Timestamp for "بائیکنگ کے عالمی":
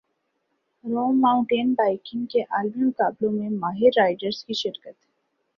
1.73-2.83